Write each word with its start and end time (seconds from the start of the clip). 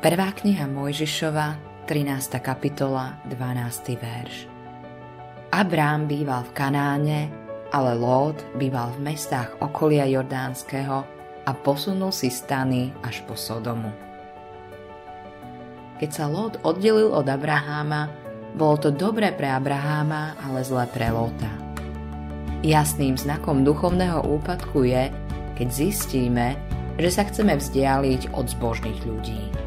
Prvá 0.00 0.32
kniha 0.32 0.64
Mojžišova, 0.64 1.60
13. 1.84 2.40
kapitola, 2.40 3.20
12. 3.28 4.00
verš. 4.00 4.48
Abrám 5.52 6.08
býval 6.08 6.48
v 6.48 6.56
Kanáne, 6.56 7.20
ale 7.68 8.00
Lót 8.00 8.40
býval 8.56 8.96
v 8.96 9.12
mestách 9.12 9.60
okolia 9.60 10.08
Jordánskeho 10.08 11.04
a 11.44 11.50
posunul 11.52 12.16
si 12.16 12.32
stany 12.32 12.96
až 13.04 13.20
po 13.28 13.36
Sodomu. 13.36 13.92
Keď 16.00 16.08
sa 16.08 16.32
Lót 16.32 16.56
oddelil 16.64 17.12
od 17.12 17.28
Abraháma, 17.28 18.08
bolo 18.56 18.80
to 18.80 18.88
dobré 18.88 19.36
pre 19.36 19.52
Abraháma, 19.52 20.32
ale 20.40 20.64
zlé 20.64 20.88
pre 20.88 21.12
Lóta. 21.12 21.52
Jasným 22.64 23.20
znakom 23.20 23.68
duchovného 23.68 24.24
úpadku 24.24 24.80
je, 24.80 25.12
keď 25.60 25.68
zistíme, 25.68 26.56
že 26.96 27.12
sa 27.12 27.28
chceme 27.28 27.52
vzdialiť 27.52 28.32
od 28.32 28.48
zbožných 28.48 29.04
ľudí. 29.04 29.59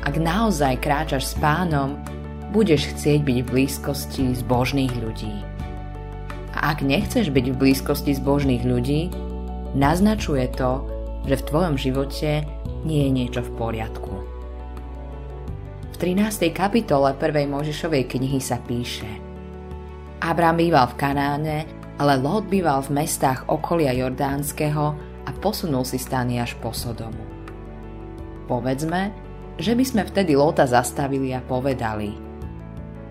Ak 0.00 0.16
naozaj 0.16 0.80
kráčaš 0.80 1.32
s 1.32 1.34
pánom, 1.36 2.00
budeš 2.56 2.88
chcieť 2.96 3.20
byť 3.20 3.38
v 3.44 3.50
blízkosti 3.52 4.24
zbožných 4.32 4.94
ľudí. 4.96 5.34
A 6.56 6.72
ak 6.74 6.80
nechceš 6.80 7.28
byť 7.28 7.46
v 7.52 7.58
blízkosti 7.60 8.16
zbožných 8.16 8.64
ľudí, 8.64 9.12
naznačuje 9.76 10.50
to, 10.56 10.82
že 11.28 11.36
v 11.36 11.46
tvojom 11.46 11.74
živote 11.76 12.48
nie 12.82 13.06
je 13.06 13.10
niečo 13.12 13.40
v 13.44 13.50
poriadku. 13.60 14.14
V 15.92 15.96
13. 16.00 16.48
kapitole 16.50 17.12
1. 17.12 17.44
Možišovej 17.44 18.08
knihy 18.08 18.40
sa 18.40 18.56
píše 18.56 19.08
Abrám 20.24 20.56
býval 20.56 20.88
v 20.92 20.98
Kanáne, 21.00 21.58
ale 22.00 22.16
Lot 22.16 22.48
býval 22.48 22.80
v 22.88 23.04
mestách 23.04 23.44
okolia 23.52 23.92
Jordánskeho 23.92 24.86
a 25.28 25.30
posunul 25.44 25.84
si 25.84 26.00
stany 26.00 26.40
až 26.40 26.56
po 26.56 26.72
Sodomu. 26.72 27.20
Povedzme, 28.48 29.29
že 29.60 29.76
by 29.76 29.84
sme 29.84 30.02
vtedy 30.08 30.34
Lota 30.34 30.64
zastavili 30.64 31.36
a 31.36 31.44
povedali 31.44 32.16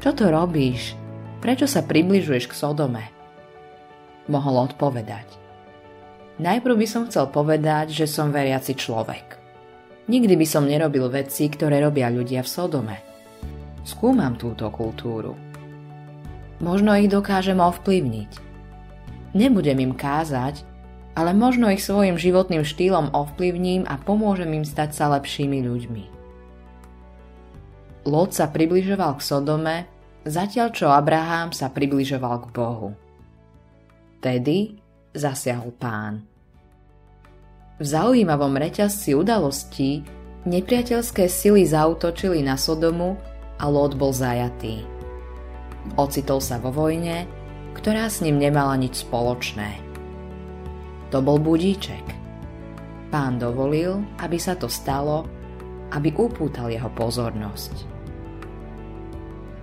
Čo 0.01 0.17
to 0.17 0.33
robíš? 0.33 0.97
Prečo 1.39 1.69
sa 1.69 1.85
približuješ 1.85 2.49
k 2.49 2.57
Sodome? 2.57 3.05
Mohol 4.27 4.73
odpovedať 4.73 5.39
Najprv 6.39 6.75
by 6.79 6.87
som 6.87 7.03
chcel 7.11 7.27
povedať, 7.27 7.91
že 7.91 8.07
som 8.07 8.31
veriaci 8.31 8.71
človek. 8.71 9.35
Nikdy 10.07 10.39
by 10.39 10.47
som 10.47 10.71
nerobil 10.71 11.11
veci, 11.11 11.51
ktoré 11.51 11.83
robia 11.83 12.07
ľudia 12.07 12.47
v 12.47 12.49
Sodome. 12.49 12.97
Skúmam 13.83 14.39
túto 14.39 14.71
kultúru. 14.71 15.35
Možno 16.63 16.95
ich 16.95 17.11
dokážem 17.11 17.59
ovplyvniť. 17.59 18.31
Nebudem 19.35 19.83
im 19.83 19.93
kázať, 19.93 20.63
ale 21.19 21.35
možno 21.35 21.67
ich 21.75 21.83
svojim 21.83 22.15
životným 22.15 22.63
štýlom 22.63 23.11
ovplyvním 23.11 23.83
a 23.83 23.99
pomôžem 23.99 24.49
im 24.55 24.63
stať 24.63 24.95
sa 24.95 25.11
lepšími 25.19 25.59
ľuďmi. 25.59 26.18
Lot 28.09 28.33
sa 28.33 28.49
približoval 28.49 29.21
k 29.21 29.21
Sodome, 29.21 29.77
zatiaľ 30.25 30.73
čo 30.73 30.89
Abraham 30.89 31.53
sa 31.53 31.69
približoval 31.69 32.41
k 32.41 32.45
Bohu. 32.49 32.89
Tedy 34.17 34.81
zasiahol 35.13 35.69
pán. 35.77 36.25
V 37.77 37.85
zaujímavom 37.85 38.57
reťazci 38.57 39.13
udalostí 39.13 40.01
nepriateľské 40.49 41.29
sily 41.29 41.69
zautočili 41.69 42.41
na 42.41 42.57
Sodomu 42.57 43.13
a 43.61 43.69
Lot 43.69 43.93
bol 43.93 44.09
zajatý. 44.09 44.83
Ocitol 45.95 46.41
sa 46.41 46.57
vo 46.57 46.73
vojne, 46.73 47.29
ktorá 47.77 48.09
s 48.09 48.25
ním 48.25 48.41
nemala 48.41 48.73
nič 48.75 49.05
spoločné. 49.05 49.79
To 51.13 51.21
bol 51.21 51.37
budíček. 51.37 52.03
Pán 53.13 53.37
dovolil, 53.37 54.01
aby 54.17 54.37
sa 54.41 54.57
to 54.57 54.65
stalo, 54.65 55.29
aby 55.93 56.09
upútal 56.13 56.73
jeho 56.73 56.89
pozornosť. 56.93 57.98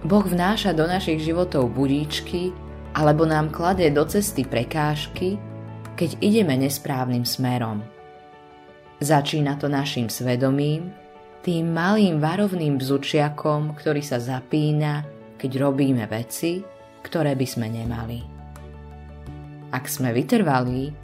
Boh 0.07 0.23
vnáša 0.23 0.71
do 0.71 0.87
našich 0.87 1.19
životov 1.19 1.75
budíčky 1.75 2.55
alebo 2.95 3.27
nám 3.27 3.51
kladie 3.51 3.91
do 3.91 4.07
cesty 4.07 4.47
prekážky, 4.47 5.35
keď 5.99 6.23
ideme 6.23 6.55
nesprávnym 6.55 7.27
smerom. 7.27 7.83
Začína 9.03 9.59
to 9.59 9.67
našim 9.67 10.07
svedomím, 10.07 10.95
tým 11.43 11.75
malým 11.75 12.23
varovným 12.23 12.79
bzučiakom, 12.79 13.75
ktorý 13.75 13.99
sa 13.99 14.23
zapína, 14.23 15.03
keď 15.43 15.51
robíme 15.59 16.07
veci, 16.07 16.63
ktoré 17.03 17.35
by 17.35 17.47
sme 17.51 17.67
nemali. 17.67 18.19
Ak 19.75 19.91
sme 19.91 20.15
vytrvalí, 20.15 20.95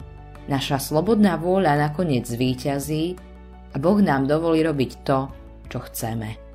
naša 0.47 0.79
slobodná 0.79 1.35
vôľa 1.35 1.75
nakoniec 1.91 2.23
zvíťazí 2.23 3.19
a 3.67 3.75
Boh 3.83 3.99
nám 3.99 4.31
dovolí 4.31 4.63
robiť 4.63 4.91
to, 5.03 5.27
čo 5.67 5.83
chceme. 5.91 6.52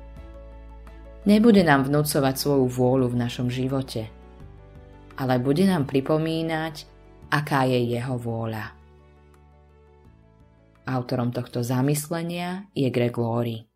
Nebude 1.27 1.61
nám 1.67 1.85
vnúcovať 1.85 2.35
svoju 2.39 2.65
vôľu 2.71 3.11
v 3.11 3.19
našom 3.19 3.51
živote, 3.51 4.07
ale 5.19 5.35
bude 5.37 5.67
nám 5.67 5.83
pripomínať, 5.85 6.87
aká 7.27 7.67
je 7.67 7.79
jeho 7.91 8.15
vôľa. 8.15 8.75
Autorom 10.89 11.29
tohto 11.29 11.61
zamyslenia 11.61 12.65
je 12.73 12.89
Greg 12.89 13.13
Laurie. 13.13 13.68